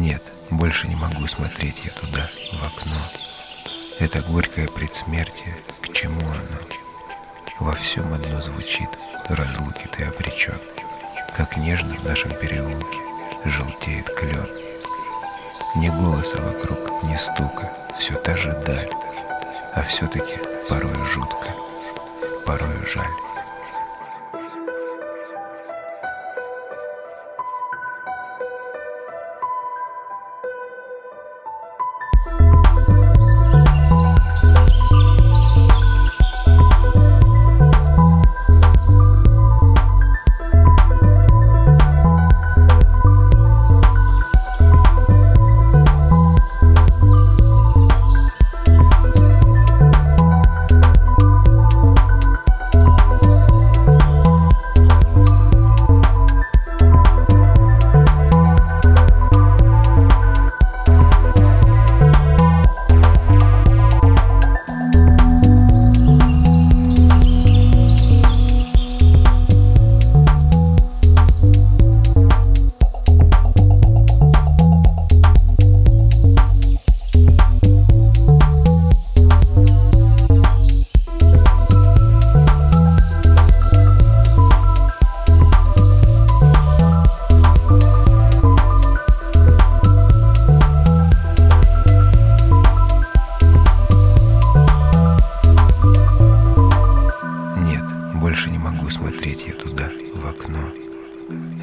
Нет, 0.00 0.22
больше 0.48 0.88
не 0.88 0.96
могу 0.96 1.26
смотреть 1.26 1.84
я 1.84 1.90
туда, 1.90 2.26
в 2.54 2.64
окно. 2.64 2.96
Это 3.98 4.22
горькое 4.22 4.66
предсмертие, 4.66 5.54
к 5.82 5.92
чему 5.92 6.22
оно? 6.22 6.58
Во 7.58 7.72
всем 7.72 8.10
одно 8.14 8.40
звучит, 8.40 8.88
разлуки 9.28 9.86
ты 9.94 10.04
обречен. 10.04 10.58
Как 11.36 11.58
нежно 11.58 11.94
в 11.96 12.04
нашем 12.04 12.30
переулке 12.30 12.98
желтеет 13.44 14.08
клен. 14.14 14.48
Ни 15.76 15.90
голоса 15.90 16.38
вокруг, 16.40 17.02
ни 17.02 17.16
стука, 17.16 17.70
все 17.98 18.14
та 18.14 18.38
же 18.38 18.52
даль. 18.66 18.90
А 19.74 19.82
все-таки 19.82 20.38
порою 20.70 21.06
жутко, 21.08 21.48
порою 22.46 22.86
жаль. 22.86 23.29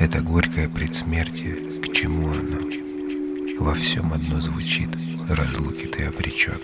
Это 0.08 0.22
горькое 0.22 0.70
предсмертие, 0.70 1.82
к 1.82 1.92
чему 1.92 2.30
оно? 2.30 2.60
Во 3.60 3.74
всем 3.74 4.14
одно 4.14 4.40
звучит, 4.40 4.88
разлуки 5.28 5.86
ты 5.86 6.06
обречен. 6.06 6.62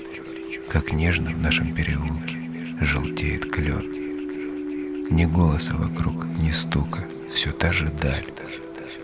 Как 0.69 0.93
нежно 0.93 1.31
в 1.31 1.39
нашем 1.39 1.73
переулке 1.73 2.37
желтеет 2.79 3.51
клен. 3.51 5.09
Ни 5.09 5.25
голоса 5.25 5.75
вокруг, 5.75 6.25
ни 6.39 6.51
стука, 6.51 7.03
все 7.33 7.51
та 7.51 7.73
же 7.73 7.87
даль. 7.87 8.27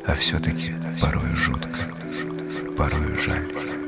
А 0.07 0.13
все-таки 0.13 0.73
порою 1.01 1.35
жутко, 1.35 1.79
порою 2.77 3.19
жаль. 3.19 3.78